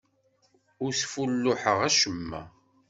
Ur 0.83 0.91
sfulluḥeɣ 0.95 1.79
acemma. 1.87 2.41